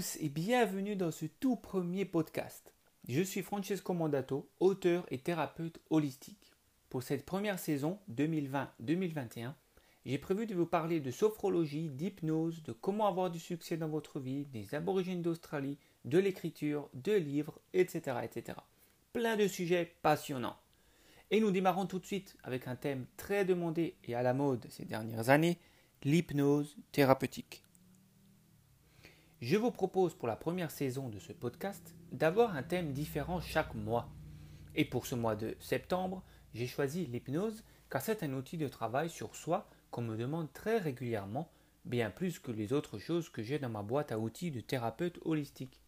[0.00, 2.72] tous et bienvenue dans ce tout premier podcast.
[3.06, 6.52] Je suis Francesco Mandato, auteur et thérapeute holistique.
[6.88, 9.52] Pour cette première saison 2020-2021,
[10.06, 14.20] j'ai prévu de vous parler de sophrologie, d'hypnose, de comment avoir du succès dans votre
[14.20, 15.76] vie, des aborigènes d'Australie,
[16.06, 18.56] de l'écriture, de livres, etc., etc.
[19.12, 20.56] Plein de sujets passionnants.
[21.30, 24.66] Et nous démarrons tout de suite avec un thème très demandé et à la mode
[24.70, 25.58] ces dernières années,
[26.04, 27.62] l'hypnose thérapeutique.
[29.40, 33.74] Je vous propose pour la première saison de ce podcast d'avoir un thème différent chaque
[33.74, 34.10] mois.
[34.74, 36.22] Et pour ce mois de septembre,
[36.52, 40.76] j'ai choisi l'hypnose car c'est un outil de travail sur soi qu'on me demande très
[40.76, 41.50] régulièrement,
[41.86, 45.18] bien plus que les autres choses que j'ai dans ma boîte à outils de thérapeute
[45.24, 45.80] holistique.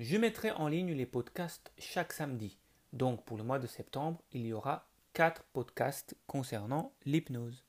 [0.00, 2.58] Je mettrai en ligne les podcasts chaque samedi.
[2.92, 7.64] Donc pour le mois de septembre, il y aura 4 podcasts concernant l'hypnose.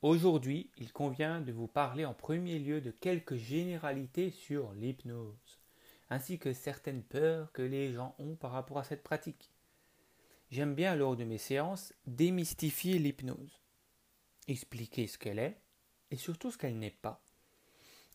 [0.00, 5.58] Aujourd'hui, il convient de vous parler en premier lieu de quelques généralités sur l'hypnose,
[6.08, 9.50] ainsi que certaines peurs que les gens ont par rapport à cette pratique.
[10.52, 13.60] J'aime bien lors de mes séances démystifier l'hypnose,
[14.46, 15.60] expliquer ce qu'elle est
[16.12, 17.20] et surtout ce qu'elle n'est pas,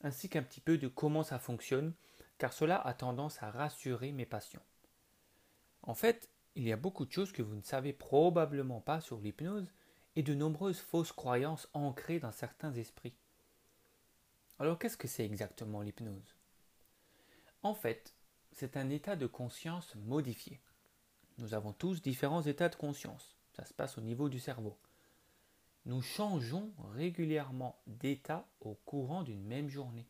[0.03, 1.93] ainsi qu'un petit peu de comment ça fonctionne,
[2.37, 4.63] car cela a tendance à rassurer mes patients.
[5.81, 9.19] En fait, il y a beaucoup de choses que vous ne savez probablement pas sur
[9.19, 9.67] l'hypnose
[10.15, 13.15] et de nombreuses fausses croyances ancrées dans certains esprits.
[14.59, 16.35] Alors qu'est-ce que c'est exactement l'hypnose?
[17.63, 18.13] En fait,
[18.51, 20.59] c'est un état de conscience modifié.
[21.39, 23.35] Nous avons tous différents états de conscience.
[23.53, 24.77] Ça se passe au niveau du cerveau.
[25.85, 30.07] Nous changeons régulièrement d'état au courant d'une même journée.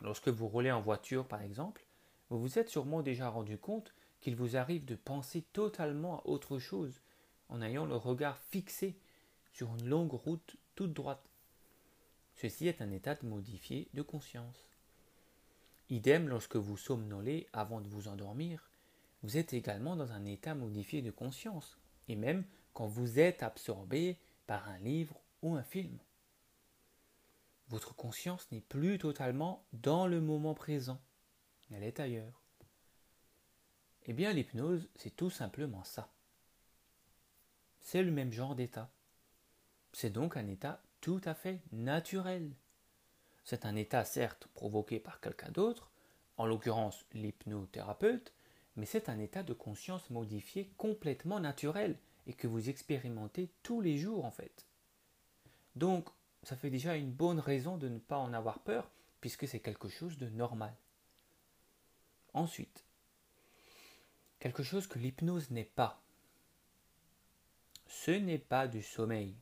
[0.00, 1.84] Lorsque vous roulez en voiture, par exemple,
[2.30, 6.58] vous vous êtes sûrement déjà rendu compte qu'il vous arrive de penser totalement à autre
[6.58, 7.02] chose
[7.48, 8.96] en ayant le regard fixé
[9.52, 11.24] sur une longue route toute droite.
[12.34, 14.68] Ceci est un état modifié de conscience.
[15.90, 18.70] Idem lorsque vous somnolez avant de vous endormir,
[19.22, 21.78] vous êtes également dans un état modifié de conscience,
[22.08, 25.98] et même quand vous êtes absorbé par un livre ou un film.
[27.68, 31.00] Votre conscience n'est plus totalement dans le moment présent,
[31.70, 32.42] elle est ailleurs.
[34.06, 36.12] Eh bien l'hypnose, c'est tout simplement ça
[37.84, 38.90] c'est le même genre d'état.
[39.92, 42.50] C'est donc un état tout à fait naturel.
[43.44, 45.92] C'est un état certes provoqué par quelqu'un d'autre,
[46.38, 48.32] en l'occurrence l'hypnothérapeute,
[48.76, 51.96] mais c'est un état de conscience modifié complètement naturel
[52.26, 54.66] et que vous expérimentez tous les jours en fait.
[55.76, 56.08] Donc,
[56.42, 58.90] ça fait déjà une bonne raison de ne pas en avoir peur,
[59.20, 60.74] puisque c'est quelque chose de normal.
[62.32, 62.84] Ensuite,
[64.38, 66.03] quelque chose que l'hypnose n'est pas,
[67.86, 69.36] ce n'est pas du sommeil.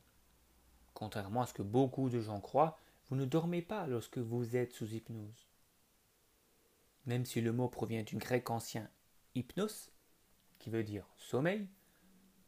[0.93, 4.73] Contrairement à ce que beaucoup de gens croient, vous ne dormez pas lorsque vous êtes
[4.73, 5.47] sous hypnose.
[7.05, 8.89] Même si le mot provient du grec ancien
[9.35, 9.91] hypnos,
[10.59, 11.67] qui veut dire sommeil,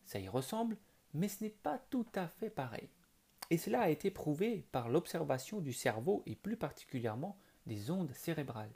[0.05, 0.77] ça y ressemble,
[1.13, 2.89] mais ce n'est pas tout à fait pareil.
[3.49, 8.73] Et cela a été prouvé par l'observation du cerveau et plus particulièrement des ondes cérébrales.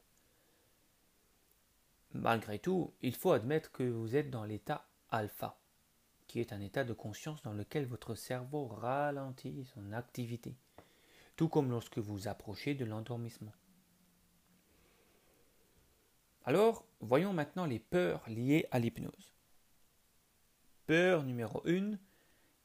[2.14, 5.60] Malgré tout, il faut admettre que vous êtes dans l'état alpha
[6.30, 10.56] qui est un état de conscience dans lequel votre cerveau ralentit son activité,
[11.36, 13.52] tout comme lorsque vous approchez de l'endormissement.
[16.46, 19.34] Alors, voyons maintenant les peurs liées à l'hypnose.
[20.86, 21.98] Peur numéro 1,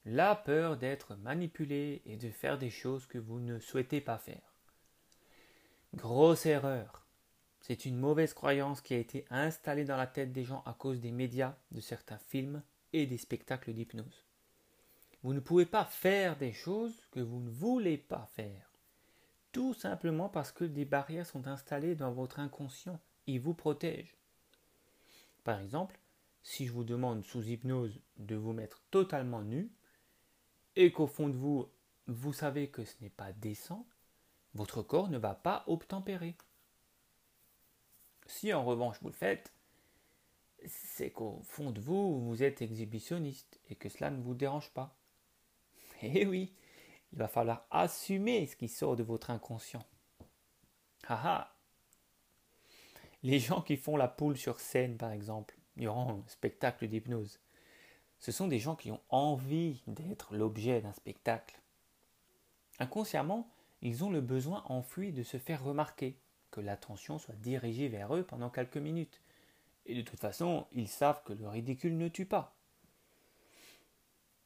[0.05, 4.55] la peur d'être manipulé et de faire des choses que vous ne souhaitez pas faire.
[5.95, 7.07] Grosse erreur.
[7.63, 11.01] C'est une mauvaise croyance qui a été installée dans la tête des gens à cause
[11.01, 12.63] des médias, de certains films
[12.95, 14.25] des spectacles d'hypnose.
[15.23, 18.71] Vous ne pouvez pas faire des choses que vous ne voulez pas faire.
[19.53, 24.17] Tout simplement parce que des barrières sont installées dans votre inconscient et vous protègent.
[25.45, 25.99] Par exemple,
[26.43, 29.71] si je vous demande sous hypnose de vous mettre totalement nu,
[30.77, 31.71] et qu'au fond de vous,
[32.07, 33.87] vous savez que ce n'est pas décent,
[34.55, 36.37] votre corps ne va pas obtempérer.
[38.27, 39.54] Si en revanche vous le faites,
[40.67, 44.97] c'est qu'au fond de vous, vous êtes exhibitionniste et que cela ne vous dérange pas.
[46.03, 46.53] Eh oui,
[47.13, 49.85] il va falloir assumer ce qui sort de votre inconscient.
[51.07, 51.57] Ah ah
[53.23, 57.39] Les gens qui font la poule sur scène, par exemple, durant un spectacle d'hypnose,
[58.19, 61.61] ce sont des gens qui ont envie d'être l'objet d'un spectacle.
[62.79, 63.49] Inconsciemment,
[63.83, 66.19] ils ont le besoin enfoui de se faire remarquer,
[66.51, 69.21] que l'attention soit dirigée vers eux pendant quelques minutes.
[69.87, 72.57] Et de toute façon, ils savent que le ridicule ne tue pas.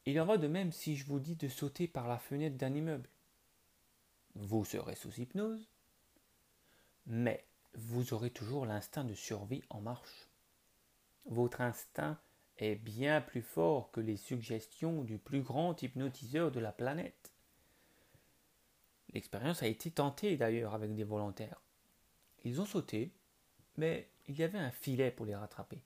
[0.07, 2.75] Il en va de même si je vous dis de sauter par la fenêtre d'un
[2.75, 3.09] immeuble.
[4.35, 5.69] Vous serez sous hypnose.
[7.07, 7.45] Mais
[7.75, 10.29] vous aurez toujours l'instinct de survie en marche.
[11.27, 12.19] Votre instinct
[12.57, 17.33] est bien plus fort que les suggestions du plus grand hypnotiseur de la planète.
[19.13, 21.61] L'expérience a été tentée d'ailleurs avec des volontaires.
[22.45, 23.13] Ils ont sauté,
[23.77, 25.83] mais il y avait un filet pour les rattraper.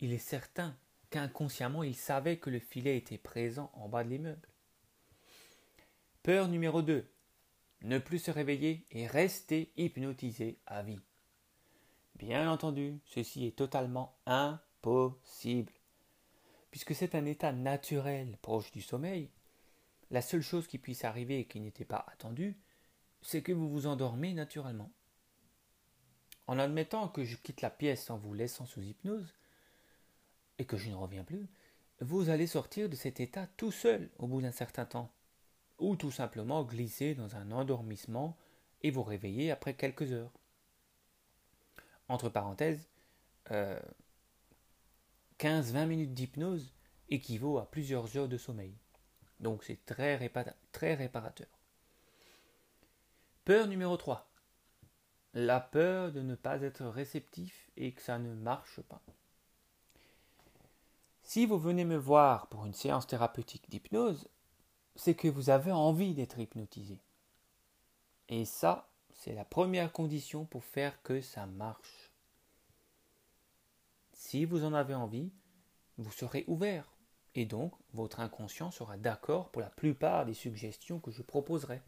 [0.00, 0.76] Il est certain
[1.10, 4.48] qu'inconsciemment ils savaient que le filet était présent en bas de l'immeuble.
[6.22, 7.10] Peur numéro 2.
[7.82, 11.00] Ne plus se réveiller et rester hypnotisé à vie.
[12.16, 15.72] Bien entendu, ceci est totalement impossible.
[16.70, 19.30] Puisque c'est un état naturel proche du sommeil,
[20.10, 22.56] la seule chose qui puisse arriver et qui n'était pas attendue,
[23.22, 24.90] c'est que vous vous endormez naturellement.
[26.48, 29.34] En admettant que je quitte la pièce en vous laissant sous hypnose,
[30.58, 31.46] et que je ne reviens plus,
[32.00, 35.12] vous allez sortir de cet état tout seul au bout d'un certain temps,
[35.78, 38.36] ou tout simplement glisser dans un endormissement
[38.82, 40.32] et vous réveiller après quelques heures.
[42.08, 42.88] Entre parenthèses,
[43.50, 43.52] 15-20
[45.42, 46.72] euh, minutes d'hypnose
[47.10, 48.74] équivaut à plusieurs heures de sommeil.
[49.40, 50.30] Donc c'est très,
[50.72, 51.46] très réparateur.
[53.44, 54.27] Peur numéro 3.
[55.34, 59.02] La peur de ne pas être réceptif et que ça ne marche pas.
[61.22, 64.28] Si vous venez me voir pour une séance thérapeutique d'hypnose,
[64.96, 67.00] c'est que vous avez envie d'être hypnotisé.
[68.28, 72.10] Et ça, c'est la première condition pour faire que ça marche.
[74.12, 75.30] Si vous en avez envie,
[75.98, 76.90] vous serez ouvert
[77.34, 81.82] et donc votre inconscient sera d'accord pour la plupart des suggestions que je proposerai.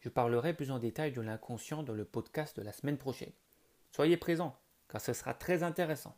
[0.00, 3.32] Je parlerai plus en détail de l'inconscient dans le podcast de la semaine prochaine.
[3.90, 4.56] Soyez présents,
[4.88, 6.16] car ce sera très intéressant.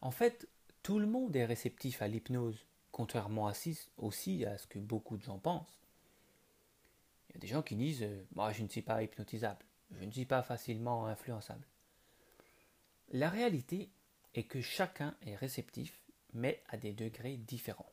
[0.00, 0.48] En fait,
[0.82, 3.52] tout le monde est réceptif à l'hypnose, contrairement
[3.98, 5.80] aussi à ce que beaucoup de gens pensent.
[7.28, 10.04] Il y a des gens qui disent euh, Moi, je ne suis pas hypnotisable, je
[10.04, 11.66] ne suis pas facilement influençable.
[13.10, 13.90] La réalité
[14.34, 16.00] est que chacun est réceptif,
[16.32, 17.92] mais à des degrés différents.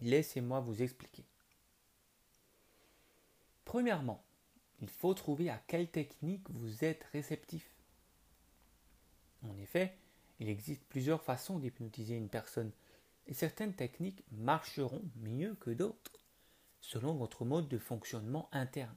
[0.00, 1.24] Laissez-moi vous expliquer.
[3.74, 4.24] Premièrement,
[4.82, 7.74] il faut trouver à quelle technique vous êtes réceptif.
[9.42, 9.98] En effet,
[10.38, 12.70] il existe plusieurs façons d'hypnotiser une personne,
[13.26, 16.20] et certaines techniques marcheront mieux que d'autres,
[16.80, 18.94] selon votre mode de fonctionnement interne.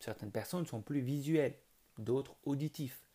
[0.00, 1.58] Certaines personnes sont plus visuelles,
[1.96, 3.08] d'autres auditifs,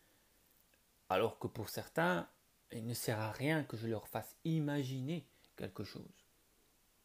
[1.08, 2.28] alors que pour certains,
[2.72, 5.24] il ne sert à rien que je leur fasse imaginer
[5.54, 6.26] quelque chose,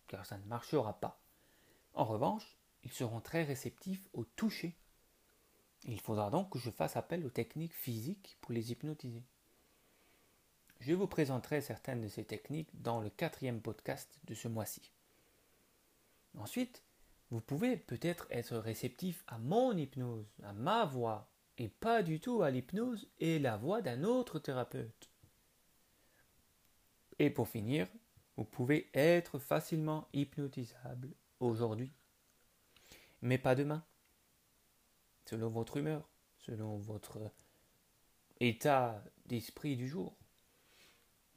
[0.08, 1.22] car ça ne marchera pas.
[1.94, 4.76] En revanche, ils seront très réceptifs au toucher.
[5.88, 9.24] Il faudra donc que je fasse appel aux techniques physiques pour les hypnotiser.
[10.80, 14.92] Je vous présenterai certaines de ces techniques dans le quatrième podcast de ce mois-ci.
[16.38, 16.84] Ensuite,
[17.32, 22.44] vous pouvez peut-être être réceptif à mon hypnose, à ma voix, et pas du tout
[22.44, 25.10] à l'hypnose et la voix d'un autre thérapeute.
[27.18, 27.88] Et pour finir,
[28.36, 31.92] vous pouvez être facilement hypnotisable aujourd'hui,
[33.26, 33.84] mais pas demain,
[35.26, 36.08] selon votre humeur,
[36.38, 37.20] selon votre
[38.40, 40.16] état d'esprit du jour.